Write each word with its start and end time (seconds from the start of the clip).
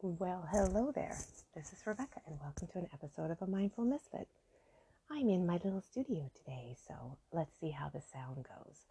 Well, 0.00 0.48
hello 0.52 0.92
there. 0.94 1.18
This 1.56 1.72
is 1.72 1.84
Rebecca, 1.84 2.20
and 2.28 2.38
welcome 2.40 2.68
to 2.68 2.78
an 2.78 2.86
episode 2.94 3.32
of 3.32 3.42
A 3.42 3.48
Mindful 3.48 3.84
Misfit. 3.84 4.28
I'm 5.10 5.28
in 5.28 5.44
my 5.44 5.54
little 5.64 5.80
studio 5.80 6.30
today, 6.36 6.76
so 6.86 7.18
let's 7.32 7.50
see 7.60 7.70
how 7.70 7.88
the 7.88 8.00
sound 8.00 8.44
goes. 8.44 8.86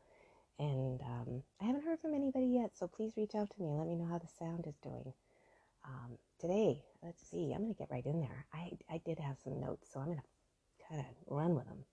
And 0.60 1.00
um, 1.00 1.44
I 1.62 1.64
haven't 1.64 1.86
heard 1.86 2.02
from 2.02 2.14
anybody 2.14 2.48
yet, 2.48 2.72
so 2.78 2.90
please 2.90 3.14
reach 3.16 3.36
out 3.36 3.50
to 3.50 3.62
me 3.62 3.70
and 3.70 3.78
let 3.78 3.88
me 3.88 3.96
know 3.96 4.10
how 4.10 4.18
the 4.18 4.28
sound 4.38 4.68
is 4.68 4.76
doing. 4.84 5.14
Um, 5.86 6.18
today, 6.42 6.84
let's 7.02 7.26
see, 7.26 7.54
I'm 7.54 7.62
going 7.62 7.74
to 7.74 7.80
get 7.80 7.90
right 7.90 8.06
in 8.06 8.20
there. 8.20 8.46
I, 8.54 8.72
I 8.92 9.00
did 9.06 9.18
have 9.18 9.38
some 9.42 9.62
notes, 9.62 9.88
so 9.94 10.02
I'm 10.02 10.08
going 10.08 10.18
to 10.18 10.88
kind 10.90 11.00
of 11.00 11.06
run 11.34 11.56
with 11.56 11.68
them. 11.68 11.86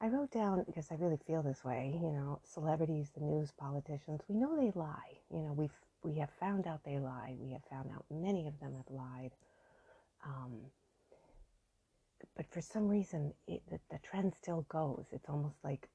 I 0.00 0.08
wrote 0.08 0.30
down 0.30 0.64
because 0.66 0.86
I 0.90 0.94
really 0.94 1.18
feel 1.26 1.42
this 1.42 1.62
way, 1.62 1.92
you 1.94 2.10
know, 2.10 2.40
celebrities, 2.42 3.10
the 3.14 3.20
news, 3.20 3.52
politicians, 3.52 4.22
we 4.28 4.34
know 4.34 4.56
they 4.56 4.72
lie. 4.74 5.20
You 5.30 5.42
know, 5.42 5.52
we've 5.52 5.76
we 6.02 6.14
have 6.18 6.30
found 6.40 6.66
out 6.66 6.84
they 6.84 6.98
lie. 6.98 7.34
We 7.38 7.52
have 7.52 7.64
found 7.70 7.90
out 7.90 8.04
many 8.10 8.46
of 8.46 8.58
them 8.60 8.74
have 8.76 8.90
lied. 8.90 9.32
Um, 10.24 10.60
but 12.36 12.46
for 12.50 12.60
some 12.60 12.88
reason, 12.88 13.32
it, 13.46 13.62
the, 13.70 13.78
the, 13.90 13.98
trend 13.98 14.34
still 14.34 14.66
goes. 14.68 15.06
It's 15.12 15.28
almost 15.28 15.56
like 15.62 15.88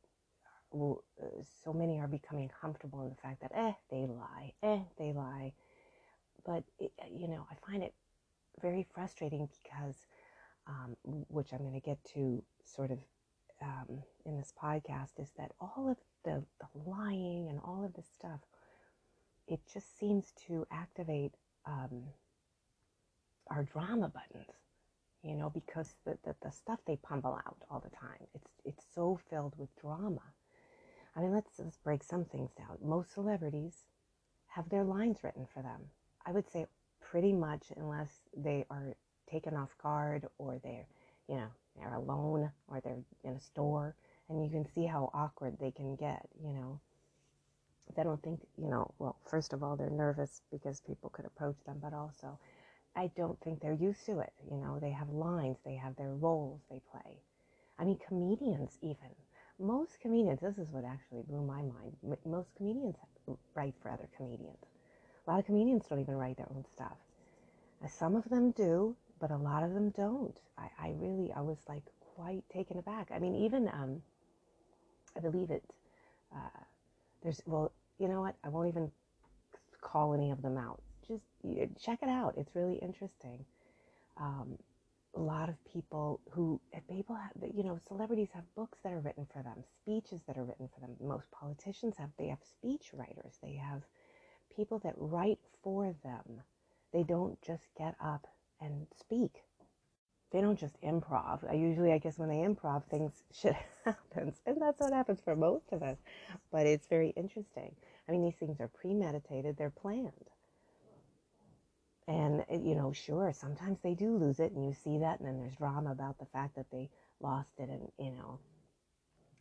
well, 0.72 1.04
uh, 1.22 1.44
so 1.64 1.74
many 1.74 2.00
are 2.00 2.08
becoming 2.08 2.50
comfortable 2.62 3.02
in 3.04 3.10
the 3.10 3.16
fact 3.16 3.42
that, 3.42 3.52
eh, 3.54 3.74
they 3.90 4.06
lie, 4.06 4.54
eh, 4.64 4.80
they 4.98 5.12
lie. 5.12 5.52
But, 6.46 6.64
it, 6.80 6.92
you 7.14 7.28
know, 7.28 7.46
I 7.52 7.56
find 7.70 7.84
it 7.84 7.94
very 8.62 8.88
frustrating 8.94 9.50
because, 9.64 10.08
um, 10.68 10.96
which 11.28 11.52
I'm 11.52 11.60
going 11.60 11.74
to 11.74 11.80
get 11.80 12.04
to 12.14 12.42
sort 12.64 12.92
of 12.92 13.00
um, 13.62 14.02
in 14.26 14.38
this 14.38 14.54
podcast, 14.62 15.20
is 15.20 15.32
that 15.38 15.52
all 15.60 15.90
of 15.90 15.98
the, 16.24 16.44
the 16.60 16.90
lying 16.90 17.48
and 17.50 17.60
all 17.64 17.84
of 17.84 17.94
this 17.94 18.08
stuff 18.14 18.40
it 19.52 19.60
just 19.72 20.00
seems 20.00 20.32
to 20.48 20.66
activate 20.72 21.34
um, 21.66 22.04
our 23.50 23.64
drama 23.64 24.08
buttons, 24.08 24.56
you 25.24 25.36
know, 25.36 25.50
because 25.50 25.94
the, 26.06 26.18
the, 26.24 26.34
the 26.42 26.52
stuff 26.52 26.80
they 26.88 26.96
pummel 26.96 27.38
out 27.46 27.58
all 27.70 27.82
the 27.82 27.90
time, 27.96 28.26
it's, 28.34 28.50
it's 28.64 28.86
so 28.96 29.20
filled 29.30 29.54
with 29.58 29.70
drama. 29.80 30.22
I 31.16 31.20
mean, 31.20 31.34
let's, 31.34 31.52
let's 31.60 31.78
break 31.78 32.04
some 32.04 32.24
things 32.24 32.52
down. 32.58 32.78
Most 32.82 33.14
celebrities 33.14 33.74
have 34.48 34.70
their 34.70 34.86
lines 34.86 35.18
written 35.22 35.46
for 35.54 35.62
them. 35.62 35.82
I 36.26 36.32
would 36.32 36.50
say 36.50 36.66
pretty 37.02 37.34
much 37.34 37.74
unless 37.76 38.10
they 38.36 38.66
are 38.70 38.96
taken 39.30 39.56
off 39.56 39.76
guard 39.84 40.28
or 40.38 40.60
they're, 40.64 40.88
you 41.28 41.36
know, 41.36 41.48
they're 41.78 41.96
alone 41.96 42.50
or 42.70 42.80
they're 42.82 43.04
in 43.26 43.34
a 43.34 43.42
store 43.42 43.96
and 44.30 44.42
you 44.44 44.50
can 44.50 44.66
see 44.74 44.86
how 44.86 45.12
awkward 45.14 45.58
they 45.60 45.72
can 45.72 45.96
get, 45.98 46.26
you 46.42 46.54
know. 46.54 46.80
I 47.98 48.04
don't 48.04 48.22
think, 48.24 48.40
you 48.58 48.70
know, 48.70 48.94
well, 49.00 49.18
first 49.26 49.54
of 49.54 49.64
all, 49.64 49.76
they're 49.76 49.90
nervous 49.90 50.42
because 50.52 50.82
people 50.82 51.10
could 51.10 51.26
approach 51.26 51.58
them, 51.66 51.80
but 51.82 51.94
also, 51.94 52.38
I 52.96 53.10
don't 53.16 53.40
think 53.42 53.62
they're 53.62 53.74
used 53.74 54.06
to 54.06 54.20
it. 54.20 54.34
You 54.50 54.58
know, 54.58 54.80
they 54.80 54.92
have 54.92 55.10
lines, 55.10 55.58
they 55.66 55.76
have 55.76 55.96
their 55.96 56.14
roles 56.14 56.62
they 56.70 56.82
play. 56.92 57.18
I 57.80 57.84
mean, 57.86 57.98
comedians, 58.08 58.78
even. 58.82 59.16
Most 59.60 60.00
comedians, 60.02 60.42
this 60.42 60.58
is 60.58 60.72
what 60.72 60.84
actually 60.86 61.22
blew 61.24 61.42
my 61.46 61.62
mind. 61.62 62.18
Most 62.26 62.50
comedians 62.56 62.96
write 63.56 63.76
for 63.82 63.92
other 63.92 64.10
comedians. 64.18 64.58
A 65.26 65.32
lot 65.32 65.40
of 65.40 65.46
comedians 65.46 65.86
don't 65.88 66.00
even 66.00 66.16
write 66.16 66.38
their 66.38 66.50
own 66.50 66.66
stuff. 66.74 66.98
Some 67.88 68.16
of 68.16 68.26
them 68.30 68.52
do, 68.52 68.96
but 69.20 69.32
a 69.32 69.38
lot 69.38 69.64
of 69.64 69.74
them 69.74 69.90
don't. 69.92 70.38
I, 70.58 70.70
I 70.80 70.94
really, 70.98 71.32
I 71.32 71.42
was 71.42 71.58
like 71.68 71.84
quite 72.16 72.44
taken 72.54 72.78
aback. 72.78 73.10
I 73.14 73.20
mean, 73.20 73.36
even, 73.36 73.68
um, 73.70 74.02
I 75.16 75.20
believe 75.20 75.52
it, 75.52 75.64
uh, 76.36 76.64
there's, 77.24 77.42
well, 77.46 77.72
you 78.02 78.08
know 78.08 78.22
what? 78.22 78.36
I 78.44 78.50
won't 78.50 78.68
even 78.68 78.92
call 79.80 80.14
any 80.14 80.32
of 80.32 80.42
them 80.42 80.58
out. 80.58 80.82
Just 81.08 81.24
check 81.80 82.00
it 82.02 82.10
out. 82.10 82.34
It's 82.36 82.56
really 82.56 82.76
interesting. 82.76 83.46
Um, 84.18 84.58
a 85.16 85.20
lot 85.20 85.50
of 85.50 85.56
people 85.72 86.20
who 86.32 86.60
people 86.90 87.16
have, 87.16 87.32
you 87.54 87.64
know, 87.64 87.78
celebrities 87.88 88.30
have 88.34 88.44
books 88.56 88.80
that 88.84 88.94
are 88.94 89.00
written 89.00 89.28
for 89.32 89.44
them, 89.44 89.64
speeches 89.82 90.22
that 90.26 90.38
are 90.38 90.44
written 90.44 90.70
for 90.74 90.80
them. 90.80 90.96
Most 91.00 91.30
politicians 91.32 91.96
have, 91.98 92.10
they 92.18 92.28
have 92.28 92.40
speech 92.44 92.92
writers. 92.94 93.38
They 93.44 93.54
have 93.54 93.84
people 94.56 94.80
that 94.80 94.94
write 94.98 95.40
for 95.64 95.94
them. 96.04 96.42
They 96.94 97.04
don't 97.04 97.40
just 97.42 97.68
get 97.78 97.96
up 98.04 98.28
and 98.62 98.88
speak. 98.98 99.44
They 100.32 100.40
don't 100.40 100.58
just 100.58 100.80
improv. 100.82 101.40
I 101.50 101.56
usually, 101.56 101.92
I 101.92 101.98
guess, 101.98 102.18
when 102.18 102.30
they 102.30 102.38
improv, 102.38 102.86
things 102.86 103.24
shit 103.34 103.56
happens, 103.84 104.40
and 104.46 104.62
that's 104.62 104.80
what 104.80 104.94
happens 104.94 105.20
for 105.24 105.36
most 105.36 105.74
of 105.74 105.84
us. 105.84 105.98
But 106.52 106.66
it's 106.66 106.88
very 106.88 107.10
interesting. 107.18 107.76
I 108.12 108.14
mean, 108.14 108.24
these 108.24 108.36
things 108.36 108.60
are 108.60 108.68
premeditated, 108.68 109.56
they're 109.56 109.70
planned. 109.70 110.12
And, 112.10 112.44
eh, 112.50 112.58
you 112.58 112.76
know, 112.76 112.92
sure, 112.92 113.32
sometimes 113.32 113.80
they 113.82 113.94
do 113.94 114.18
lose 114.18 114.42
it, 114.42 114.52
and 114.52 114.66
you 114.66 114.74
see 114.74 114.98
that, 114.98 115.20
and 115.22 115.30
then 115.30 115.38
there's 115.38 115.56
drama 115.56 115.94
about 115.94 116.20
the 116.20 116.26
fact 116.26 116.58
that 116.58 116.70
they 116.72 116.90
lost 117.22 117.52
it, 117.58 117.70
and, 117.70 117.90
you 117.98 118.12
know. 118.12 118.40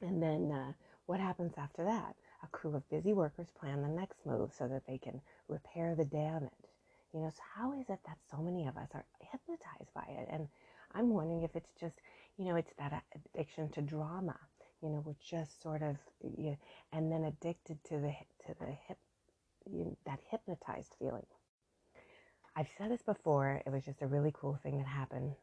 And 0.00 0.22
then 0.22 0.52
uh, 0.52 0.72
what 1.06 1.18
happens 1.18 1.54
after 1.58 1.82
that? 1.82 2.14
A 2.44 2.46
crew 2.46 2.76
of 2.76 2.88
busy 2.90 3.12
workers 3.12 3.48
plan 3.58 3.82
the 3.82 3.88
next 3.88 4.24
move 4.24 4.52
so 4.56 4.68
that 4.68 4.86
they 4.86 4.98
can 4.98 5.20
repair 5.48 5.96
the 5.96 6.04
damage. 6.04 6.52
You 7.12 7.22
know, 7.22 7.30
so 7.30 7.42
how 7.56 7.72
is 7.72 7.90
it 7.90 7.98
that 8.06 8.18
so 8.30 8.36
many 8.36 8.68
of 8.68 8.76
us 8.76 8.90
are 8.94 9.04
hypnotized 9.20 9.92
by 9.92 10.06
it? 10.16 10.28
And 10.30 10.46
I'm 10.94 11.10
wondering 11.10 11.42
if 11.42 11.56
it's 11.56 11.72
just, 11.80 11.96
you 12.38 12.44
know, 12.44 12.54
it's 12.54 12.72
that 12.78 13.02
addiction 13.34 13.68
to 13.70 13.82
drama 13.82 14.38
you 14.82 14.88
know, 14.88 15.02
we're 15.04 15.14
just 15.24 15.62
sort 15.62 15.82
of, 15.82 15.96
you 16.22 16.50
know, 16.50 16.58
and 16.92 17.12
then 17.12 17.24
addicted 17.24 17.82
to 17.84 17.98
the 17.98 18.12
to 18.46 18.54
the 18.60 18.72
hip, 18.86 18.98
you 19.70 19.84
know, 19.84 19.96
that 20.06 20.20
hypnotized 20.30 20.94
feeling. 20.98 21.26
I've 22.56 22.68
said 22.78 22.90
this 22.90 23.02
before. 23.02 23.62
It 23.66 23.70
was 23.70 23.84
just 23.84 24.02
a 24.02 24.06
really 24.06 24.32
cool 24.34 24.58
thing 24.62 24.78
that 24.78 24.86
happened 24.86 25.34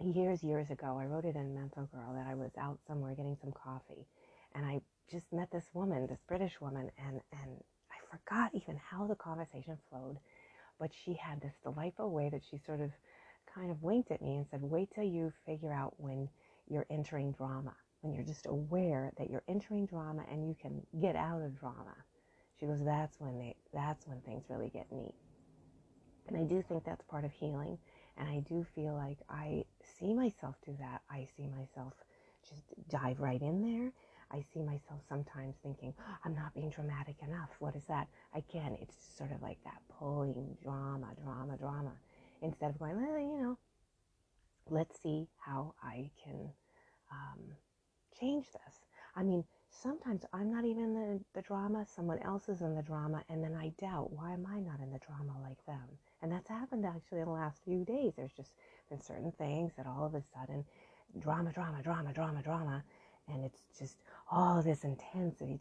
years, 0.00 0.42
years 0.42 0.70
ago. 0.70 0.98
I 0.98 1.06
wrote 1.06 1.24
it 1.24 1.36
in 1.36 1.54
Mental 1.54 1.88
Girl 1.92 2.14
that 2.14 2.26
I 2.26 2.34
was 2.34 2.52
out 2.58 2.78
somewhere 2.86 3.14
getting 3.14 3.36
some 3.40 3.52
coffee, 3.52 4.06
and 4.54 4.64
I 4.66 4.80
just 5.10 5.32
met 5.32 5.50
this 5.50 5.66
woman, 5.74 6.06
this 6.06 6.22
British 6.26 6.60
woman, 6.60 6.90
and 6.98 7.20
and 7.32 7.62
I 7.90 7.96
forgot 8.16 8.50
even 8.54 8.76
how 8.76 9.06
the 9.06 9.14
conversation 9.16 9.78
flowed, 9.90 10.18
but 10.78 10.92
she 10.92 11.14
had 11.14 11.40
this 11.40 11.54
delightful 11.62 12.10
way 12.10 12.28
that 12.30 12.42
she 12.50 12.58
sort 12.58 12.80
of 12.80 12.90
kind 13.54 13.70
of 13.70 13.82
winked 13.82 14.10
at 14.10 14.22
me 14.22 14.36
and 14.36 14.46
said, 14.50 14.62
"Wait 14.62 14.90
till 14.94 15.04
you 15.04 15.32
figure 15.46 15.72
out 15.72 15.94
when 15.98 16.28
you're 16.68 16.86
entering 16.90 17.32
drama." 17.32 17.74
When 18.04 18.12
you're 18.12 18.22
just 18.22 18.44
aware 18.46 19.10
that 19.16 19.30
you're 19.30 19.42
entering 19.48 19.86
drama 19.86 20.22
and 20.30 20.46
you 20.46 20.54
can 20.60 20.82
get 21.00 21.16
out 21.16 21.40
of 21.40 21.58
drama. 21.58 21.96
She 22.60 22.66
goes, 22.66 22.84
that's 22.84 23.18
when 23.18 23.38
they, 23.38 23.56
that's 23.72 24.06
when 24.06 24.20
things 24.20 24.44
really 24.50 24.68
get 24.68 24.92
neat. 24.92 25.14
And 26.28 26.36
I 26.36 26.42
do 26.42 26.62
think 26.68 26.84
that's 26.84 27.02
part 27.04 27.24
of 27.24 27.32
healing. 27.32 27.78
And 28.18 28.28
I 28.28 28.40
do 28.40 28.64
feel 28.74 28.94
like 28.94 29.18
I 29.30 29.64
see 29.98 30.12
myself 30.12 30.54
do 30.66 30.76
that. 30.78 31.00
I 31.10 31.26
see 31.34 31.46
myself 31.48 31.94
just 32.46 32.62
dive 32.90 33.20
right 33.20 33.40
in 33.40 33.62
there. 33.62 33.90
I 34.30 34.44
see 34.52 34.60
myself 34.60 35.00
sometimes 35.08 35.54
thinking, 35.62 35.94
I'm 36.26 36.34
not 36.34 36.54
being 36.54 36.68
dramatic 36.68 37.16
enough. 37.26 37.50
What 37.58 37.74
is 37.74 37.84
that? 37.84 38.08
Again, 38.34 38.76
it's 38.82 38.96
sort 39.16 39.32
of 39.32 39.40
like 39.40 39.58
that 39.64 39.80
pulling 39.98 40.58
drama, 40.62 41.08
drama, 41.22 41.56
drama. 41.56 41.92
Instead 42.42 42.70
of 42.70 42.78
going, 42.78 42.96
well, 42.96 43.18
you 43.18 43.40
know, 43.40 43.58
let's 44.68 45.00
see 45.02 45.26
how 45.38 45.74
I 45.82 46.10
can 46.22 46.50
um, 47.10 47.40
change 48.18 48.46
this. 48.52 48.80
I 49.16 49.22
mean, 49.22 49.44
sometimes 49.70 50.24
I'm 50.32 50.50
not 50.52 50.64
even 50.64 50.84
in 50.84 50.94
the, 50.94 51.20
the 51.34 51.42
drama, 51.42 51.86
someone 51.94 52.18
else 52.20 52.48
is 52.48 52.60
in 52.60 52.74
the 52.74 52.82
drama, 52.82 53.22
and 53.28 53.42
then 53.42 53.54
I 53.54 53.72
doubt, 53.78 54.12
why 54.12 54.32
am 54.32 54.46
I 54.46 54.60
not 54.60 54.80
in 54.80 54.90
the 54.90 54.98
drama 54.98 55.38
like 55.42 55.64
them? 55.66 55.88
And 56.22 56.32
that's 56.32 56.48
happened 56.48 56.86
actually 56.86 57.20
in 57.20 57.26
the 57.26 57.32
last 57.32 57.62
few 57.64 57.84
days. 57.84 58.12
There's 58.16 58.32
just 58.32 58.52
been 58.88 59.00
certain 59.00 59.32
things 59.32 59.72
that 59.76 59.86
all 59.86 60.04
of 60.06 60.14
a 60.14 60.22
sudden, 60.34 60.64
drama, 61.18 61.52
drama, 61.52 61.82
drama, 61.82 62.12
drama, 62.12 62.42
drama, 62.42 62.82
and 63.28 63.44
it's 63.44 63.62
just 63.78 63.98
all 64.30 64.62
this 64.62 64.84
intensity. 64.84 65.58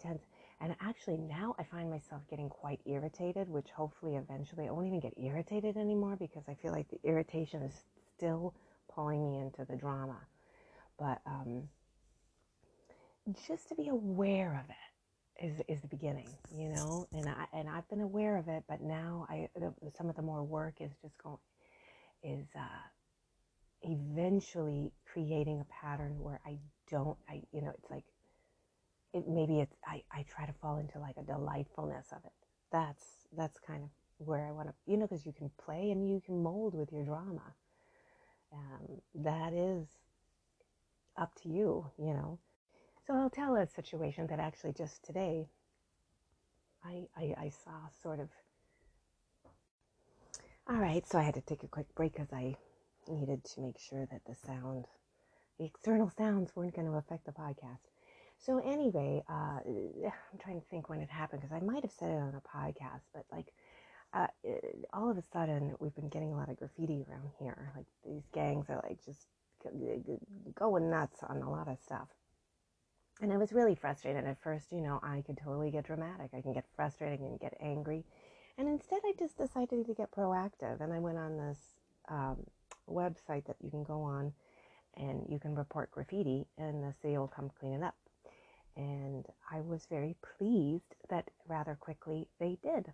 And 0.62 0.76
actually, 0.82 1.18
now 1.18 1.56
I 1.60 1.64
find 1.64 1.90
myself 1.90 2.22
getting 2.30 2.50
quite 2.50 2.80
irritated, 2.86 3.50
which 3.50 3.70
hopefully 3.72 4.16
eventually 4.16 4.68
I 4.68 4.72
won't 4.72 4.88
even 4.88 5.00
get 5.00 5.14
irritated 5.18 5.78
anymore 5.78 6.16
because 6.16 6.44
I 6.48 6.54
feel 6.56 6.72
like 6.72 6.90
the 6.90 7.00
irritation 7.04 7.62
is 7.62 7.74
still 8.16 8.54
pulling 8.94 9.24
me 9.24 9.40
into 9.40 9.66
the 9.66 9.76
drama. 9.76 10.18
But 10.98 11.22
um, 11.26 11.64
just 13.48 13.70
to 13.70 13.76
be 13.76 13.88
aware 13.88 14.64
of 14.64 14.70
it 14.70 15.46
is 15.46 15.62
is 15.68 15.82
the 15.82 15.88
beginning, 15.88 16.36
you 16.56 16.70
know. 16.70 17.08
And 17.14 17.30
I 17.30 17.46
and 17.54 17.70
I've 17.70 17.88
been 17.90 18.02
aware 18.02 18.38
of 18.38 18.48
it, 18.48 18.64
but 18.68 18.82
now 18.82 19.26
I 19.30 19.48
some 19.98 20.10
of 20.10 20.16
the 20.16 20.22
more 20.22 20.44
work 20.44 20.76
is 20.80 20.92
just 21.02 21.18
going 21.24 21.38
is 22.24 22.48
uh, 22.58 22.88
eventually 23.82 24.92
creating 25.12 25.62
a 25.62 25.66
pattern 25.86 26.20
where 26.20 26.40
I 26.46 26.58
don't 26.90 27.18
I 27.30 27.42
you 27.52 27.62
know 27.62 27.72
it's 27.78 27.90
like 27.90 28.06
it 29.14 29.28
maybe 29.28 29.60
it's 29.60 29.76
I 29.86 30.04
I 30.12 30.26
try 30.30 30.46
to 30.46 30.54
fall 30.62 30.78
into 30.78 31.00
like 31.00 31.16
a 31.18 31.24
delightfulness 31.24 32.08
of 32.12 32.24
it. 32.26 32.32
That's 32.72 33.04
that's 33.36 33.60
kind 33.60 33.84
of 33.84 33.90
where 34.18 34.48
I 34.48 34.52
want 34.52 34.70
to 34.70 34.74
you 34.86 34.98
know 34.98 35.08
because 35.08 35.26
you 35.26 35.34
can 35.34 35.50
play 35.64 35.92
and 35.92 36.10
you 36.10 36.22
can 36.26 36.42
mold 36.44 36.76
with 36.76 36.92
your 36.92 37.06
drama. 37.06 37.56
Um, 38.54 39.02
that 39.16 39.54
is 39.54 39.88
up 41.18 41.34
to 41.42 41.50
you, 41.50 41.88
you 41.98 42.14
know. 42.14 42.40
So 43.06 43.14
I'll 43.14 43.30
tell 43.30 43.56
a 43.58 43.68
situation 43.68 44.28
that 44.28 44.40
actually 44.40 44.72
just 44.72 45.04
today 45.04 45.50
I, 46.86 47.08
I, 47.18 47.36
I 47.38 47.50
saw 47.50 47.90
sort 48.02 48.22
of. 48.22 48.30
All 50.70 50.78
right, 50.78 51.06
so 51.06 51.18
I 51.20 51.24
had 51.24 51.34
to 51.34 51.42
take 51.42 51.64
a 51.64 51.68
quick 51.68 51.94
break 51.96 52.14
because 52.14 52.32
I 52.32 52.56
needed 53.10 53.44
to 53.44 53.62
make 53.62 53.78
sure 53.78 54.08
that 54.10 54.22
the 54.26 54.36
sound, 54.48 54.86
the 55.60 55.66
external 55.66 56.10
sounds 56.18 56.56
weren't 56.56 56.76
going 56.76 56.88
to 56.88 56.94
affect 56.94 57.26
the 57.26 57.34
podcast. 57.34 57.80
So 58.40 58.60
anyway, 58.60 59.22
uh, 59.30 59.60
I'm 59.68 60.40
trying 60.40 60.62
to 60.62 60.68
think 60.68 60.88
when 60.88 61.02
it 61.02 61.10
happened 61.10 61.42
because 61.42 61.56
I 61.56 61.60
might 61.60 61.84
have 61.84 61.92
said 61.92 62.10
it 62.12 62.22
on 62.22 62.36
a 62.36 62.58
podcast, 62.58 63.02
but 63.14 63.26
like 63.34 63.54
uh, 64.14 64.28
it, 64.46 64.86
all 64.94 65.10
of 65.10 65.18
a 65.18 65.24
sudden 65.34 65.76
we've 65.80 65.96
been 65.96 66.08
getting 66.10 66.32
a 66.32 66.38
lot 66.38 66.48
of 66.48 66.56
graffiti 66.56 67.06
around 67.10 67.32
here. 67.38 67.74
Like 67.76 67.88
these 68.06 68.24
gangs 68.34 68.70
are 68.70 68.82
like 68.88 69.04
just 69.04 69.28
going 70.56 70.90
nuts 70.90 71.22
on 71.24 71.42
a 71.42 71.52
lot 71.52 71.68
of 71.68 71.78
stuff. 71.84 72.08
And 73.22 73.32
I 73.32 73.38
was 73.38 73.54
really 73.54 73.76
frustrated 73.76 74.26
at 74.26 74.42
first. 74.42 74.72
You 74.72 74.82
know, 74.82 75.00
I 75.04 75.24
could 75.26 75.38
totally 75.38 75.72
get 75.72 75.86
dramatic. 75.86 76.32
I 76.34 76.42
can 76.42 76.54
get 76.54 76.66
frustrated 76.76 77.20
and 77.20 77.40
get 77.40 77.56
angry. 77.62 78.04
And 78.58 78.68
instead, 78.68 79.00
I 79.06 79.14
just 79.18 79.38
decided 79.38 79.86
to 79.86 79.94
get 79.94 80.12
proactive. 80.12 80.82
And 80.82 80.92
I 80.94 81.00
went 81.00 81.18
on 81.18 81.38
this 81.38 81.60
um, 82.10 82.38
website 82.90 83.46
that 83.46 83.56
you 83.62 83.70
can 83.70 83.84
go 83.84 84.02
on 84.02 84.34
and 84.96 85.26
you 85.28 85.40
can 85.40 85.56
report 85.56 85.90
graffiti, 85.92 86.46
and 86.58 86.84
the 86.84 86.94
city 87.02 87.18
will 87.18 87.28
come 87.28 87.50
clean 87.60 87.74
it 87.74 87.84
up. 87.84 87.96
And 88.76 89.26
I 89.52 89.62
was 89.62 89.88
very 89.90 90.16
pleased 90.38 90.96
that 91.10 91.30
rather 91.48 91.76
quickly 91.76 92.28
they 92.40 92.58
did. 92.62 92.92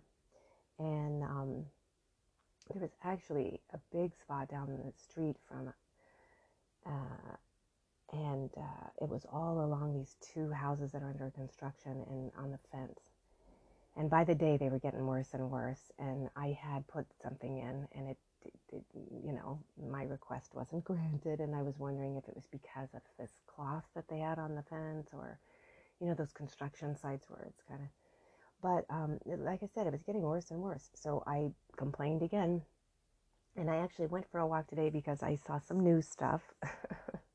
And 0.78 1.22
um, 1.22 1.64
there 2.72 2.80
was 2.80 2.90
actually 3.04 3.60
a 3.74 3.78
big 3.92 4.14
spot 4.14 4.48
down 4.48 4.68
the 4.68 4.92
street 4.96 5.36
from, 5.46 5.72
uh, 6.86 7.36
and 8.12 8.50
uh, 8.56 8.88
it 9.00 9.08
was 9.08 9.26
all 9.32 9.64
along 9.64 9.94
these 9.94 10.16
two 10.20 10.50
houses 10.50 10.92
that 10.92 11.02
are 11.02 11.10
under 11.10 11.30
construction 11.30 12.04
and 12.10 12.30
on 12.36 12.50
the 12.50 12.58
fence. 12.72 13.00
And 13.96 14.08
by 14.10 14.24
the 14.24 14.34
day 14.34 14.56
they 14.56 14.68
were 14.68 14.78
getting 14.78 15.06
worse 15.06 15.34
and 15.34 15.50
worse 15.50 15.90
and 15.98 16.28
i 16.36 16.56
had 16.60 16.86
put 16.88 17.06
something 17.22 17.58
in 17.58 17.86
and 17.94 18.08
it, 18.08 18.16
it, 18.44 18.54
it, 18.72 18.84
you 19.24 19.32
know 19.32 19.58
my 19.90 20.04
request 20.04 20.54
wasn't 20.54 20.84
granted 20.90 21.40
and 21.40 21.54
i 21.54 21.62
was 21.62 21.78
wondering 21.78 22.16
if 22.16 22.28
it 22.28 22.34
was 22.34 22.46
because 22.50 22.88
of 22.94 23.02
this 23.18 23.32
cloth 23.46 23.84
that 23.94 24.08
they 24.08 24.18
had 24.18 24.38
on 24.38 24.54
the 24.54 24.62
fence 24.62 25.10
or 25.12 25.38
you 26.00 26.06
know 26.06 26.14
those 26.14 26.32
construction 26.32 26.96
sites 26.96 27.28
where 27.28 27.44
it's 27.48 27.62
kind 27.68 27.80
of 27.82 27.88
but 28.62 28.84
um, 28.94 29.18
like 29.26 29.62
i 29.62 29.68
said 29.74 29.86
it 29.86 29.92
was 29.92 30.02
getting 30.02 30.22
worse 30.22 30.50
and 30.50 30.60
worse. 30.60 30.90
So 30.94 31.22
i 31.26 31.50
complained 31.76 32.22
again 32.22 32.62
and 33.56 33.70
i 33.70 33.76
actually 33.76 34.06
went 34.06 34.30
for 34.30 34.38
a 34.40 34.46
walk 34.46 34.68
today 34.68 34.90
because 34.90 35.22
i 35.22 35.34
saw 35.36 35.58
some 35.58 35.80
new 35.80 36.00
stuff 36.00 36.42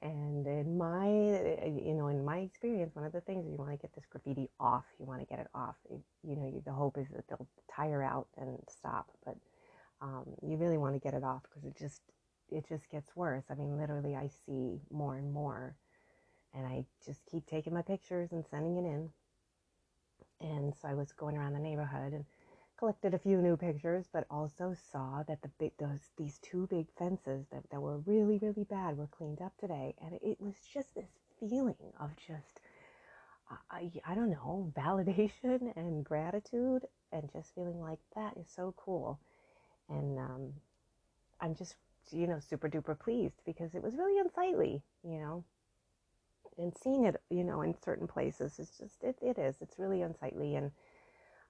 And 0.00 0.46
in 0.46 0.78
my, 0.78 1.06
you 1.08 1.94
know, 1.94 2.08
in 2.08 2.24
my 2.24 2.38
experience, 2.38 2.94
one 2.94 3.04
of 3.04 3.12
the 3.12 3.20
things 3.20 3.46
you 3.50 3.56
want 3.56 3.72
to 3.72 3.76
get 3.76 3.94
this 3.94 4.04
graffiti 4.08 4.48
off. 4.60 4.84
You 5.00 5.06
want 5.06 5.20
to 5.20 5.26
get 5.26 5.40
it 5.40 5.48
off. 5.54 5.76
You 5.90 6.36
know, 6.36 6.46
you, 6.46 6.62
the 6.64 6.72
hope 6.72 6.98
is 6.98 7.08
that 7.14 7.26
they'll 7.28 7.48
tire 7.74 8.02
out 8.02 8.28
and 8.36 8.58
stop, 8.68 9.10
but 9.24 9.36
um, 10.00 10.24
you 10.42 10.56
really 10.56 10.78
want 10.78 10.94
to 10.94 11.00
get 11.00 11.14
it 11.14 11.24
off 11.24 11.42
because 11.42 11.64
it 11.64 11.76
just, 11.76 12.02
it 12.50 12.68
just 12.68 12.88
gets 12.90 13.16
worse. 13.16 13.44
I 13.50 13.54
mean, 13.54 13.76
literally, 13.76 14.14
I 14.14 14.30
see 14.46 14.80
more 14.90 15.16
and 15.16 15.32
more, 15.32 15.74
and 16.54 16.64
I 16.66 16.84
just 17.04 17.20
keep 17.30 17.46
taking 17.46 17.74
my 17.74 17.82
pictures 17.82 18.30
and 18.30 18.44
sending 18.48 18.76
it 18.76 18.88
in. 18.88 19.10
And 20.40 20.72
so 20.80 20.86
I 20.86 20.94
was 20.94 21.12
going 21.12 21.36
around 21.36 21.54
the 21.54 21.58
neighborhood 21.58 22.12
and 22.12 22.24
collected 22.78 23.12
a 23.12 23.18
few 23.18 23.38
new 23.42 23.56
pictures, 23.56 24.06
but 24.12 24.26
also 24.30 24.74
saw 24.92 25.22
that 25.24 25.42
the 25.42 25.50
big 25.58 25.72
those 25.78 26.10
these 26.16 26.38
two 26.38 26.66
big 26.68 26.86
fences 26.98 27.46
that, 27.50 27.68
that 27.70 27.80
were 27.80 27.98
really 27.98 28.38
really 28.38 28.64
bad 28.64 28.96
were 28.96 29.08
cleaned 29.08 29.42
up 29.42 29.52
today, 29.58 29.94
and 30.02 30.14
it 30.22 30.40
was 30.40 30.54
just 30.72 30.94
this 30.94 31.10
feeling 31.40 31.92
of 32.00 32.10
just 32.16 32.60
I, 33.70 33.90
I 34.06 34.14
don't 34.14 34.30
know 34.30 34.72
validation 34.76 35.76
and 35.76 36.04
gratitude, 36.04 36.86
and 37.12 37.30
just 37.32 37.54
feeling 37.54 37.80
like 37.80 37.98
that 38.14 38.36
is 38.36 38.46
so 38.54 38.74
cool, 38.76 39.18
and 39.88 40.18
um, 40.18 40.52
I'm 41.40 41.54
just 41.54 41.76
you 42.10 42.26
know 42.26 42.38
super 42.40 42.68
duper 42.68 42.98
pleased 42.98 43.40
because 43.44 43.74
it 43.74 43.82
was 43.82 43.96
really 43.96 44.18
unsightly, 44.18 44.82
you 45.02 45.18
know. 45.18 45.44
And 46.56 46.72
seeing 46.82 47.04
it, 47.04 47.20
you 47.30 47.44
know, 47.44 47.62
in 47.62 47.76
certain 47.84 48.08
places, 48.08 48.58
it's 48.58 48.76
just 48.78 49.02
it, 49.02 49.16
it 49.22 49.38
is. 49.38 49.56
It's 49.60 49.78
really 49.78 50.02
unsightly, 50.02 50.56
and 50.56 50.72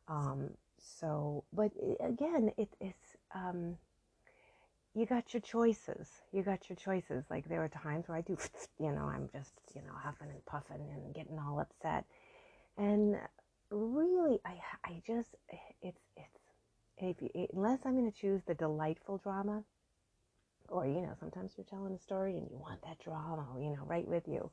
um, 0.06 0.50
so, 0.80 1.44
but 1.52 1.72
again, 2.00 2.52
it, 2.56 2.68
it's, 2.80 3.16
um, 3.34 3.76
you 4.94 5.06
got 5.06 5.32
your 5.32 5.40
choices. 5.40 6.08
You 6.32 6.42
got 6.42 6.68
your 6.68 6.76
choices. 6.76 7.24
Like 7.30 7.48
there 7.48 7.62
are 7.62 7.68
times 7.68 8.08
where 8.08 8.18
I 8.18 8.22
do, 8.22 8.36
you 8.80 8.92
know, 8.92 9.04
I'm 9.04 9.28
just, 9.32 9.52
you 9.74 9.82
know, 9.82 9.92
huffing 9.94 10.30
and 10.30 10.44
puffing 10.46 10.80
and 10.92 11.14
getting 11.14 11.38
all 11.38 11.60
upset. 11.60 12.04
And 12.76 13.16
really, 13.70 14.40
I, 14.44 14.56
I 14.84 15.02
just, 15.06 15.28
it's, 15.82 16.00
it's, 16.16 16.38
if 16.98 17.16
you, 17.22 17.46
unless 17.54 17.80
I'm 17.84 17.96
going 17.96 18.10
to 18.10 18.18
choose 18.18 18.42
the 18.46 18.54
delightful 18.54 19.18
drama, 19.18 19.62
or, 20.68 20.86
you 20.86 21.00
know, 21.00 21.14
sometimes 21.18 21.52
you're 21.56 21.64
telling 21.64 21.94
a 21.94 21.98
story 21.98 22.36
and 22.36 22.48
you 22.50 22.58
want 22.58 22.82
that 22.82 22.98
drama, 22.98 23.46
you 23.58 23.70
know, 23.70 23.84
right 23.86 24.06
with 24.06 24.28
you. 24.28 24.50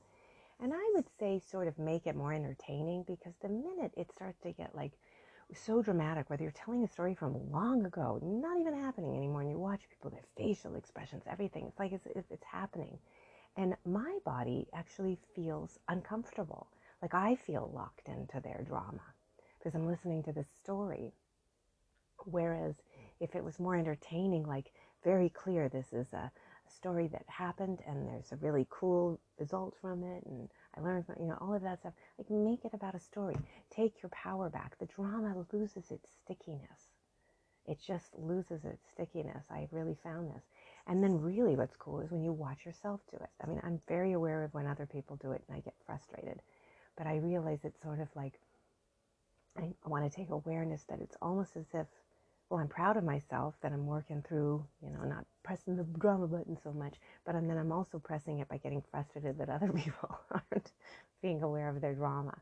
And 0.62 0.74
I 0.74 0.92
would 0.96 1.06
say 1.20 1.42
sort 1.52 1.68
of 1.68 1.78
make 1.78 2.08
it 2.08 2.16
more 2.16 2.32
entertaining 2.34 3.04
because 3.04 3.34
the 3.42 3.50
minute 3.50 3.92
it 3.98 4.12
starts 4.16 4.40
to 4.44 4.52
get 4.52 4.74
like, 4.74 4.94
so 5.54 5.82
dramatic, 5.82 6.30
whether 6.30 6.44
you're 6.44 6.52
telling 6.52 6.84
a 6.84 6.88
story 6.88 7.14
from 7.16 7.52
long 7.52 7.86
ago, 7.86 8.20
not 8.22 8.60
even 8.60 8.74
happening 8.74 9.16
anymore, 9.16 9.42
and 9.42 9.52
you 9.52 9.58
watch 9.58 9.82
people, 9.90 10.10
their 10.10 10.26
facial 10.36 10.76
expressions, 10.76 11.24
everything, 11.30 11.66
it's 11.68 11.80
like 11.80 11.92
it's, 11.92 12.06
it's 12.30 12.44
happening. 12.44 12.98
And 13.58 13.76
my 13.86 14.18
body 14.26 14.68
actually 14.74 15.18
feels 15.36 15.80
uncomfortable. 15.88 16.68
Like 17.02 17.14
I 17.14 17.36
feel 17.36 17.72
locked 17.74 18.08
into 18.08 18.40
their 18.42 18.64
drama 18.68 19.02
because 19.58 19.76
I'm 19.76 19.88
listening 19.88 20.24
to 20.24 20.34
this 20.34 20.48
story. 20.64 21.14
Whereas 22.26 22.76
if 23.20 23.36
it 23.36 23.44
was 23.44 23.60
more 23.60 23.76
entertaining, 23.76 24.46
like 24.46 24.72
very 25.04 25.30
clear, 25.30 25.70
this 25.70 25.94
is 25.94 26.12
a, 26.14 26.32
a 26.68 26.72
story 26.72 27.08
that 27.08 27.24
happened 27.28 27.80
and 27.88 28.08
there's 28.08 28.32
a 28.32 28.38
really 28.38 28.68
cool 28.70 29.20
result 29.40 29.76
from 29.80 30.04
it, 30.04 30.24
and 30.26 30.50
I 30.78 30.82
learned, 30.82 31.06
you 31.20 31.28
know, 31.28 31.38
all 31.40 31.54
of 31.54 31.62
that 31.62 31.80
stuff. 31.80 31.94
Like, 32.18 32.30
make 32.30 32.66
it 32.66 32.74
about 32.74 32.96
a 32.96 33.00
story. 33.00 33.36
Take 33.70 34.02
your 34.02 34.10
power 34.10 34.50
back. 34.50 34.78
The 34.80 34.86
drama 34.86 35.46
loses 35.52 35.92
its 35.92 36.10
stickiness. 36.24 36.92
It 37.66 37.80
just 37.86 38.14
loses 38.18 38.64
its 38.66 38.84
stickiness. 38.92 39.46
I 39.50 39.68
really 39.72 39.98
found 40.04 40.30
this. 40.30 40.44
And 40.88 41.04
then, 41.04 41.20
really, 41.20 41.56
what's 41.56 41.76
cool 41.78 42.02
is 42.02 42.12
when 42.12 42.24
you 42.24 42.32
watch 42.32 42.66
yourself 42.66 43.02
do 43.10 43.18
it. 43.18 43.30
I 43.44 43.48
mean, 43.48 43.60
I'm 43.64 43.82
very 43.88 44.14
aware 44.14 44.44
of 44.44 44.54
when 44.54 44.68
other 44.68 44.86
people 44.86 45.16
do 45.16 45.32
it 45.32 45.44
and 45.48 45.58
I 45.58 45.62
get 45.62 45.74
frustrated. 45.86 46.42
But 46.98 47.08
I 47.08 47.18
realize 47.18 47.60
it's 47.64 47.82
sort 47.82 48.00
of 48.00 48.08
like 48.16 48.40
I 49.58 49.74
want 49.86 50.10
to 50.10 50.16
take 50.16 50.30
awareness 50.30 50.84
that 50.90 51.00
it's 51.00 51.16
almost 51.22 51.56
as 51.56 51.66
if 51.74 51.88
well, 52.50 52.60
I'm 52.60 52.68
proud 52.68 52.98
of 52.98 53.04
myself 53.04 53.56
that 53.62 53.72
I'm 53.72 53.88
working 53.88 54.24
through, 54.28 54.66
you 54.82 54.92
know, 54.92 55.04
not 55.04 55.26
pressing 55.44 55.76
the 55.76 55.84
drama 55.84 56.28
button 56.28 56.58
so 56.64 56.72
much, 56.72 56.96
but 57.26 57.34
then 57.34 57.58
I'm 57.58 57.72
also 57.72 58.00
pressing 58.00 58.40
it 58.40 58.48
by 58.48 58.58
getting 58.58 58.84
frustrated 58.92 59.38
that 59.40 59.50
other 59.50 59.72
people 59.76 60.20
aren't 60.32 60.72
being 61.22 61.42
aware 61.42 61.70
of 61.70 61.82
their 61.82 61.96
drama. 61.96 62.38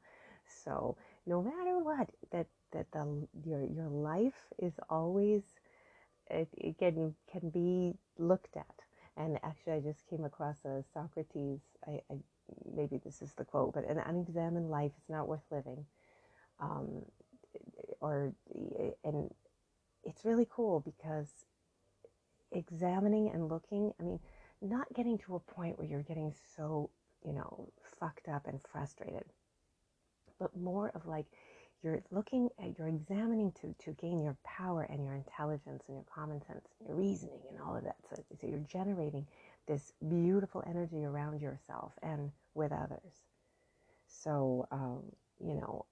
So 0.63 0.97
no 1.25 1.41
matter 1.41 1.79
what, 1.79 2.09
that 2.31 2.47
that 2.71 2.91
the 2.91 3.27
your 3.45 3.63
your 3.63 3.87
life 3.87 4.47
is 4.59 4.73
always 4.89 5.43
it, 6.29 6.49
it 6.57 6.77
can 6.77 7.15
can 7.31 7.49
be 7.49 7.93
looked 8.17 8.57
at. 8.57 8.75
And 9.15 9.39
actually, 9.43 9.73
I 9.73 9.79
just 9.79 10.07
came 10.09 10.25
across 10.25 10.65
a 10.65 10.83
Socrates. 10.93 11.59
I, 11.87 12.01
I 12.11 12.15
maybe 12.75 12.97
this 12.97 13.21
is 13.21 13.33
the 13.33 13.45
quote, 13.45 13.73
but 13.73 13.87
an 13.89 13.99
unexamined 13.99 14.69
life 14.69 14.91
is 14.97 15.09
not 15.09 15.27
worth 15.27 15.43
living. 15.51 15.85
Um, 16.59 17.03
or 18.01 18.33
and 19.03 19.29
it's 20.03 20.25
really 20.25 20.47
cool 20.49 20.79
because 20.79 21.45
examining 22.51 23.29
and 23.29 23.49
looking, 23.49 23.91
I 23.99 24.03
mean, 24.03 24.19
not 24.61 24.91
getting 24.93 25.17
to 25.19 25.35
a 25.35 25.39
point 25.39 25.77
where 25.77 25.87
you're 25.87 26.03
getting 26.03 26.33
so, 26.55 26.89
you 27.25 27.33
know, 27.33 27.69
fucked 27.99 28.27
up 28.29 28.47
and 28.47 28.61
frustrated, 28.61 29.25
but 30.39 30.55
more 30.55 30.91
of 30.95 31.05
like 31.05 31.25
you're 31.81 32.01
looking 32.11 32.49
at, 32.59 32.77
you're 32.77 32.87
examining 32.87 33.51
to, 33.61 33.75
to 33.83 33.91
gain 33.99 34.21
your 34.21 34.37
power 34.45 34.83
and 34.83 35.03
your 35.03 35.13
intelligence 35.13 35.83
and 35.87 35.97
your 35.97 36.05
common 36.13 36.41
sense 36.45 36.65
and 36.79 36.87
your 36.87 36.97
reasoning 36.97 37.41
and 37.49 37.59
all 37.61 37.75
of 37.75 37.83
that. 37.83 37.97
So, 38.09 38.23
so 38.39 38.47
you're 38.47 38.59
generating 38.59 39.27
this 39.67 39.91
beautiful 40.07 40.63
energy 40.65 41.03
around 41.03 41.41
yourself 41.41 41.93
and 42.01 42.31
with 42.53 42.71
others. 42.71 43.25
So, 44.07 44.67
um, 44.71 45.03
you 45.39 45.55
know, 45.55 45.85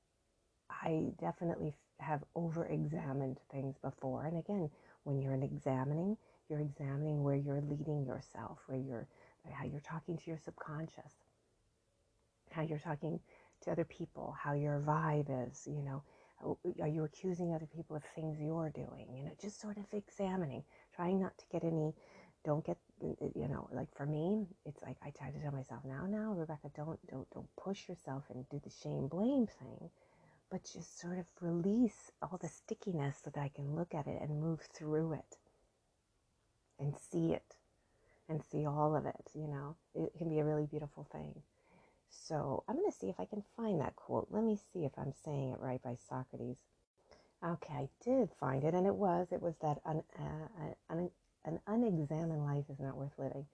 I 0.69 1.07
definitely 1.19 1.73
have 2.01 2.23
over 2.35 2.65
examined 2.65 3.39
things 3.51 3.77
before. 3.81 4.25
And 4.25 4.37
again, 4.39 4.69
when 5.03 5.19
you're 5.19 5.33
examining, 5.35 6.17
you're 6.49 6.59
examining 6.59 7.23
where 7.23 7.35
you're 7.35 7.61
leading 7.61 8.05
yourself, 8.05 8.59
where 8.67 8.77
you're, 8.79 9.07
how 9.51 9.65
you're 9.65 9.81
talking 9.81 10.17
to 10.17 10.23
your 10.27 10.37
subconscious, 10.37 11.13
how 12.51 12.61
you're 12.63 12.79
talking 12.79 13.19
to 13.61 13.71
other 13.71 13.85
people, 13.85 14.35
how 14.41 14.53
your 14.53 14.83
vibe 14.85 15.49
is, 15.49 15.67
you 15.67 15.81
know, 15.83 16.03
oh, 16.43 16.57
are 16.81 16.87
you 16.87 17.03
accusing 17.03 17.53
other 17.53 17.67
people 17.67 17.95
of 17.95 18.03
things 18.15 18.39
you're 18.39 18.71
doing? 18.73 19.07
You 19.15 19.23
know, 19.23 19.31
just 19.41 19.61
sort 19.61 19.77
of 19.77 19.85
examining, 19.93 20.63
trying 20.95 21.19
not 21.21 21.37
to 21.37 21.45
get 21.51 21.63
any, 21.63 21.93
don't 22.43 22.65
get, 22.65 22.77
you 23.01 23.47
know, 23.47 23.69
like 23.71 23.95
for 23.95 24.05
me, 24.05 24.47
it's 24.65 24.81
like 24.83 24.97
I 25.05 25.11
try 25.11 25.29
to 25.31 25.39
tell 25.39 25.51
myself 25.51 25.81
now, 25.85 26.05
now, 26.07 26.33
Rebecca, 26.33 26.71
don't, 26.75 26.99
don't, 27.07 27.29
don't 27.31 27.47
push 27.61 27.87
yourself 27.87 28.23
and 28.33 28.47
do 28.49 28.59
the 28.63 28.71
shame 28.71 29.07
blame 29.07 29.47
thing 29.47 29.89
but 30.51 30.65
just 30.65 30.99
sort 30.99 31.17
of 31.17 31.25
release 31.39 32.11
all 32.21 32.37
the 32.41 32.49
stickiness 32.49 33.17
so 33.23 33.31
that 33.33 33.41
I 33.41 33.47
can 33.47 33.75
look 33.75 33.95
at 33.95 34.05
it 34.05 34.21
and 34.21 34.41
move 34.41 34.59
through 34.73 35.13
it 35.13 35.37
and 36.77 36.93
see 36.97 37.31
it 37.31 37.55
and 38.27 38.43
see 38.43 38.65
all 38.65 38.95
of 38.95 39.05
it. 39.05 39.31
You 39.33 39.47
know, 39.47 39.75
it 39.95 40.11
can 40.17 40.29
be 40.29 40.39
a 40.39 40.45
really 40.45 40.65
beautiful 40.65 41.07
thing. 41.11 41.41
So 42.09 42.63
I'm 42.67 42.75
going 42.75 42.91
to 42.91 42.97
see 42.97 43.07
if 43.07 43.19
I 43.19 43.25
can 43.25 43.43
find 43.55 43.79
that 43.79 43.95
quote. 43.95 44.27
Let 44.29 44.43
me 44.43 44.59
see 44.73 44.83
if 44.83 44.91
I'm 44.97 45.13
saying 45.23 45.51
it 45.51 45.59
right 45.59 45.81
by 45.81 45.95
Socrates. 46.09 46.57
Okay, 47.43 47.73
I 47.73 47.89
did 48.03 48.29
find 48.39 48.63
it, 48.63 48.75
and 48.75 48.85
it 48.85 48.93
was. 48.93 49.27
It 49.31 49.41
was 49.41 49.55
that 49.61 49.79
un, 49.85 50.03
uh, 50.19 50.73
un, 50.91 51.09
an 51.45 51.59
unexamined 51.65 52.45
life 52.45 52.65
is 52.69 52.79
not 52.79 52.97
worth 52.97 53.17
living. 53.17 53.45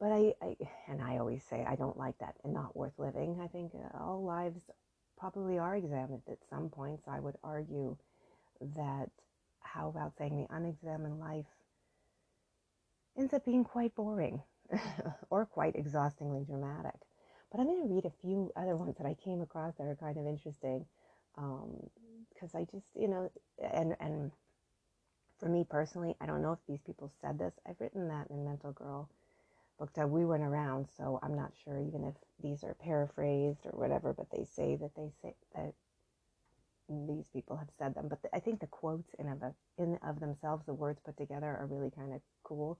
But 0.00 0.12
I, 0.12 0.32
I, 0.42 0.56
and 0.88 1.02
I 1.02 1.18
always 1.18 1.44
say 1.44 1.64
I 1.68 1.76
don't 1.76 1.98
like 1.98 2.18
that 2.18 2.34
and 2.42 2.54
not 2.54 2.74
worth 2.74 2.98
living. 2.98 3.38
I 3.40 3.46
think 3.46 3.72
uh, 3.74 4.02
all 4.02 4.24
lives 4.24 4.62
probably 5.20 5.58
are 5.58 5.76
examined 5.76 6.22
at 6.28 6.38
some 6.48 6.70
points. 6.70 7.04
I 7.06 7.20
would 7.20 7.36
argue 7.44 7.96
that 8.74 9.10
how 9.60 9.88
about 9.88 10.14
saying 10.16 10.36
the 10.48 10.54
unexamined 10.54 11.20
life 11.20 11.44
ends 13.16 13.34
up 13.34 13.44
being 13.44 13.62
quite 13.62 13.94
boring 13.94 14.42
or 15.30 15.44
quite 15.44 15.76
exhaustingly 15.76 16.44
dramatic. 16.44 16.98
But 17.52 17.60
I'm 17.60 17.66
going 17.66 17.86
to 17.86 17.94
read 17.94 18.06
a 18.06 18.12
few 18.22 18.50
other 18.56 18.76
ones 18.76 18.96
that 18.98 19.06
I 19.06 19.14
came 19.22 19.42
across 19.42 19.74
that 19.76 19.84
are 19.84 19.96
kind 19.96 20.16
of 20.16 20.26
interesting 20.26 20.86
because 21.34 22.54
um, 22.54 22.60
I 22.60 22.64
just, 22.72 22.86
you 22.94 23.08
know, 23.08 23.30
and 23.72 23.96
and 24.00 24.30
for 25.38 25.48
me 25.48 25.66
personally, 25.68 26.14
I 26.20 26.26
don't 26.26 26.42
know 26.42 26.52
if 26.52 26.58
these 26.68 26.80
people 26.86 27.10
said 27.20 27.38
this. 27.38 27.52
I've 27.68 27.80
written 27.80 28.08
that 28.08 28.28
in 28.30 28.44
Mental 28.44 28.72
Girl 28.72 29.08
book 29.80 29.92
that 29.94 30.10
we 30.10 30.26
weren't 30.26 30.44
around, 30.44 30.86
so 30.96 31.18
I'm 31.22 31.34
not 31.34 31.52
sure 31.64 31.80
even 31.80 32.04
if 32.04 32.14
these 32.42 32.62
are 32.62 32.74
paraphrased 32.74 33.64
or 33.64 33.72
whatever. 33.72 34.12
But 34.12 34.30
they 34.30 34.44
say 34.44 34.76
that 34.76 34.94
they 34.94 35.10
say 35.22 35.34
that 35.56 35.72
these 36.88 37.24
people 37.32 37.56
have 37.56 37.70
said 37.78 37.94
them. 37.94 38.06
But 38.08 38.22
the, 38.22 38.36
I 38.36 38.40
think 38.40 38.60
the 38.60 38.66
quotes 38.66 39.14
in 39.18 39.28
of 39.28 39.42
in 39.78 39.98
of 40.06 40.20
themselves, 40.20 40.66
the 40.66 40.74
words 40.74 41.00
put 41.04 41.16
together, 41.16 41.46
are 41.46 41.66
really 41.66 41.90
kind 41.90 42.12
of 42.12 42.20
cool. 42.44 42.78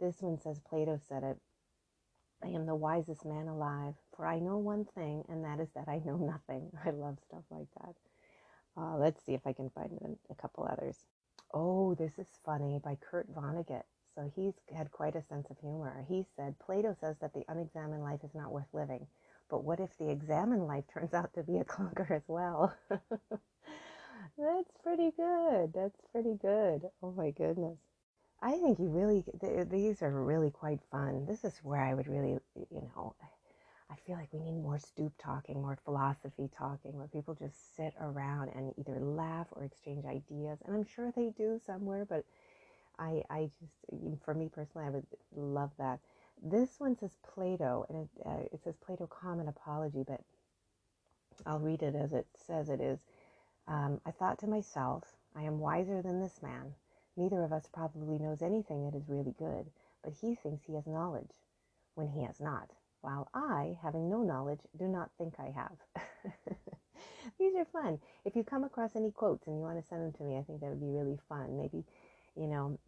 This 0.00 0.22
one 0.22 0.40
says 0.40 0.60
Plato 0.60 1.00
said 1.08 1.24
it. 1.24 1.36
I 2.44 2.48
am 2.48 2.66
the 2.66 2.74
wisest 2.74 3.24
man 3.24 3.48
alive, 3.48 3.94
for 4.16 4.26
I 4.26 4.38
know 4.38 4.58
one 4.58 4.84
thing, 4.94 5.24
and 5.28 5.44
that 5.44 5.60
is 5.60 5.68
that 5.74 5.88
I 5.88 6.00
know 6.04 6.16
nothing. 6.16 6.70
I 6.86 6.90
love 6.90 7.18
stuff 7.28 7.44
like 7.50 7.68
that. 7.80 7.94
Uh, 8.76 8.96
let's 8.96 9.24
see 9.24 9.34
if 9.34 9.46
I 9.46 9.52
can 9.52 9.70
find 9.70 10.16
a 10.30 10.34
couple 10.34 10.68
others. 10.70 10.96
Oh, 11.52 11.94
this 11.94 12.12
is 12.18 12.26
funny 12.44 12.80
by 12.82 12.96
Kurt 13.10 13.32
Vonnegut. 13.34 13.82
So 14.14 14.30
he's 14.36 14.54
had 14.74 14.90
quite 14.90 15.16
a 15.16 15.22
sense 15.22 15.46
of 15.50 15.58
humor. 15.58 16.04
He 16.08 16.26
said, 16.36 16.58
Plato 16.58 16.94
says 17.00 17.16
that 17.20 17.32
the 17.32 17.44
unexamined 17.48 18.02
life 18.02 18.20
is 18.24 18.34
not 18.34 18.52
worth 18.52 18.72
living. 18.72 19.06
But 19.48 19.64
what 19.64 19.80
if 19.80 19.96
the 19.98 20.10
examined 20.10 20.66
life 20.66 20.84
turns 20.92 21.14
out 21.14 21.32
to 21.34 21.42
be 21.42 21.58
a 21.58 21.64
clunker 21.64 22.10
as 22.10 22.22
well? 22.28 22.74
That's 22.90 24.70
pretty 24.82 25.12
good. 25.16 25.72
That's 25.74 26.00
pretty 26.12 26.34
good. 26.40 26.82
Oh 27.02 27.12
my 27.12 27.30
goodness. 27.30 27.78
I 28.40 28.52
think 28.52 28.78
you 28.80 28.88
really, 28.88 29.24
these 29.70 30.02
are 30.02 30.10
really 30.10 30.50
quite 30.50 30.80
fun. 30.90 31.26
This 31.26 31.44
is 31.44 31.58
where 31.62 31.80
I 31.80 31.94
would 31.94 32.08
really, 32.08 32.38
you 32.56 32.90
know, 32.94 33.14
I 33.92 33.94
feel 34.06 34.16
like 34.16 34.32
we 34.32 34.40
need 34.40 34.56
more 34.56 34.78
stoop 34.78 35.12
talking, 35.22 35.60
more 35.60 35.78
philosophy 35.84 36.48
talking, 36.56 36.96
where 36.96 37.08
people 37.08 37.34
just 37.34 37.76
sit 37.76 37.92
around 38.00 38.48
and 38.54 38.72
either 38.78 38.98
laugh 38.98 39.48
or 39.52 39.64
exchange 39.64 40.06
ideas. 40.06 40.58
And 40.64 40.74
I'm 40.74 40.86
sure 40.86 41.12
they 41.12 41.30
do 41.36 41.60
somewhere, 41.66 42.06
but 42.06 42.24
I, 43.02 43.22
I 43.30 43.50
just, 43.60 44.22
for 44.24 44.34
me 44.34 44.48
personally, 44.52 44.86
I 44.86 44.90
would 44.90 45.06
love 45.34 45.70
that. 45.78 46.00
This 46.42 46.70
one 46.78 46.96
says 46.96 47.16
Plato, 47.34 47.86
and 47.88 47.98
it, 48.04 48.08
uh, 48.26 48.44
it 48.52 48.60
says 48.64 48.74
Plato 48.84 49.06
Common 49.06 49.48
Apology, 49.48 50.04
but 50.06 50.20
I'll 51.46 51.58
read 51.58 51.82
it 51.82 51.94
as 51.94 52.12
it 52.12 52.26
says 52.46 52.68
it 52.68 52.80
is. 52.80 53.00
Um, 53.68 54.00
I 54.06 54.10
thought 54.10 54.38
to 54.40 54.46
myself, 54.46 55.04
I 55.36 55.42
am 55.42 55.58
wiser 55.58 56.02
than 56.02 56.20
this 56.20 56.42
man 56.42 56.74
Neither 57.16 57.42
of 57.44 57.52
us 57.52 57.66
probably 57.72 58.18
knows 58.18 58.40
anything 58.40 58.84
that 58.84 58.96
is 58.96 59.08
really 59.08 59.34
good, 59.38 59.70
but 60.02 60.14
he 60.14 60.34
thinks 60.34 60.64
he 60.64 60.74
has 60.74 60.86
knowledge 60.86 61.30
when 61.94 62.08
he 62.08 62.22
has 62.24 62.40
not, 62.40 62.70
while 63.02 63.28
I, 63.34 63.76
having 63.82 64.08
no 64.08 64.22
knowledge, 64.22 64.60
do 64.78 64.88
not 64.88 65.10
think 65.18 65.34
I 65.38 65.50
have. 65.50 65.76
These 67.38 67.54
are 67.56 67.66
fun. 67.66 68.00
If 68.24 68.34
you 68.34 68.44
come 68.44 68.64
across 68.64 68.96
any 68.96 69.10
quotes 69.10 69.46
and 69.46 69.56
you 69.56 69.62
want 69.62 69.78
to 69.78 69.86
send 69.86 70.02
them 70.02 70.12
to 70.12 70.24
me, 70.24 70.38
I 70.38 70.42
think 70.42 70.60
that 70.60 70.70
would 70.70 70.80
be 70.80 70.86
really 70.86 71.18
fun. 71.28 71.58
Maybe, 71.58 71.84
you 72.34 72.46
know, 72.46 72.78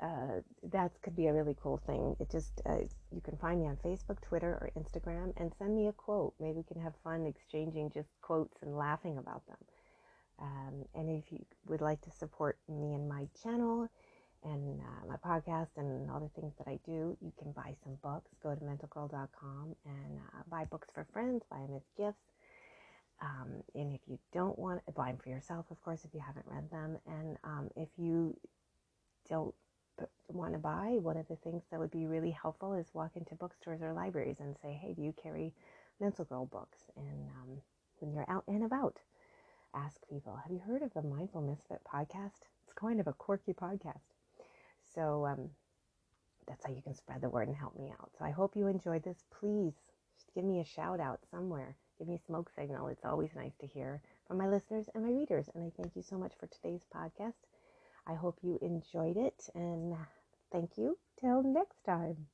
uh, 0.00 0.40
that 0.72 0.92
could 1.02 1.16
be 1.16 1.26
a 1.26 1.32
really 1.32 1.56
cool 1.62 1.80
thing. 1.86 2.16
It 2.20 2.30
just, 2.30 2.60
uh, 2.66 2.78
you 3.10 3.20
can 3.22 3.36
find 3.36 3.60
me 3.60 3.66
on 3.66 3.76
Facebook, 3.76 4.20
Twitter, 4.20 4.50
or 4.60 4.70
Instagram 4.76 5.32
and 5.36 5.52
send 5.58 5.74
me 5.76 5.88
a 5.88 5.92
quote. 5.92 6.34
Maybe 6.40 6.58
we 6.58 6.62
can 6.62 6.82
have 6.82 6.94
fun 7.02 7.26
exchanging 7.26 7.90
just 7.90 8.08
quotes 8.20 8.62
and 8.62 8.76
laughing 8.76 9.18
about 9.18 9.46
them. 9.46 9.56
Um, 10.38 10.84
and 10.94 11.08
if 11.08 11.32
you 11.32 11.44
would 11.66 11.80
like 11.80 12.00
to 12.02 12.10
support 12.10 12.58
me 12.68 12.94
and 12.94 13.08
my 13.08 13.26
channel 13.42 13.88
and 14.44 14.80
uh, 14.80 15.06
my 15.08 15.16
podcast 15.16 15.68
and 15.76 16.10
all 16.10 16.20
the 16.20 16.40
things 16.40 16.52
that 16.58 16.68
I 16.68 16.78
do, 16.84 17.16
you 17.20 17.32
can 17.38 17.52
buy 17.52 17.74
some 17.82 17.96
books. 18.02 18.30
Go 18.42 18.54
to 18.54 18.60
mentalgirl.com 18.60 19.76
and 19.84 20.18
uh, 20.18 20.42
buy 20.48 20.64
books 20.64 20.88
for 20.92 21.06
friends, 21.12 21.42
buy 21.50 21.58
them 21.58 21.74
as 21.74 21.82
gifts. 21.96 22.32
Um, 23.22 23.62
and 23.74 23.94
if 23.94 24.00
you 24.06 24.18
don't 24.32 24.58
want, 24.58 24.82
buy 24.94 25.08
them 25.08 25.18
for 25.22 25.30
yourself, 25.30 25.66
of 25.70 25.80
course, 25.82 26.04
if 26.04 26.12
you 26.12 26.20
haven't 26.20 26.46
read 26.46 26.70
them. 26.70 26.98
And 27.06 27.38
um, 27.44 27.70
if 27.76 27.88
you 27.96 28.36
don't 29.28 29.54
want 30.28 30.52
to 30.52 30.58
buy, 30.58 30.98
one 31.00 31.16
of 31.16 31.28
the 31.28 31.36
things 31.36 31.62
that 31.70 31.80
would 31.80 31.90
be 31.90 32.06
really 32.06 32.30
helpful 32.30 32.74
is 32.74 32.86
walk 32.94 33.12
into 33.16 33.34
bookstores 33.34 33.82
or 33.82 33.92
libraries 33.92 34.40
and 34.40 34.56
say, 34.62 34.72
hey, 34.72 34.92
do 34.92 35.02
you 35.02 35.14
carry 35.22 35.52
Mental 36.00 36.24
Girl 36.24 36.46
books? 36.46 36.78
And 36.96 37.28
um, 37.42 37.60
when 38.00 38.12
you're 38.12 38.28
out 38.28 38.44
and 38.48 38.64
about, 38.64 38.98
ask 39.74 39.96
people, 40.08 40.36
have 40.36 40.52
you 40.52 40.60
heard 40.66 40.82
of 40.82 40.92
the 40.94 41.02
Mindful 41.02 41.42
Misfit 41.42 41.80
podcast? 41.84 42.42
It's 42.64 42.72
kind 42.74 43.00
of 43.00 43.06
a 43.06 43.12
quirky 43.12 43.52
podcast. 43.52 44.02
So 44.94 45.26
um, 45.26 45.50
that's 46.46 46.64
how 46.64 46.72
you 46.72 46.82
can 46.82 46.94
spread 46.94 47.20
the 47.20 47.28
word 47.28 47.48
and 47.48 47.56
help 47.56 47.78
me 47.78 47.92
out. 47.98 48.10
So 48.18 48.24
I 48.24 48.30
hope 48.30 48.56
you 48.56 48.66
enjoyed 48.66 49.02
this. 49.02 49.24
Please 49.30 49.74
give 50.34 50.44
me 50.44 50.60
a 50.60 50.64
shout 50.64 51.00
out 51.00 51.20
somewhere. 51.30 51.76
Give 51.98 52.08
me 52.08 52.16
a 52.16 52.26
smoke 52.26 52.50
signal. 52.54 52.88
It's 52.88 53.04
always 53.04 53.34
nice 53.34 53.56
to 53.60 53.66
hear 53.66 54.02
from 54.28 54.38
my 54.38 54.48
listeners 54.48 54.86
and 54.94 55.04
my 55.04 55.10
readers. 55.10 55.48
And 55.54 55.64
I 55.64 55.72
thank 55.76 55.96
you 55.96 56.02
so 56.02 56.18
much 56.18 56.32
for 56.38 56.46
today's 56.46 56.84
podcast. 56.94 57.34
I 58.06 58.14
hope 58.14 58.38
you 58.42 58.58
enjoyed 58.62 59.16
it 59.16 59.48
and 59.54 59.96
thank 60.50 60.78
you. 60.78 60.98
Till 61.18 61.42
next 61.42 61.82
time. 61.84 62.28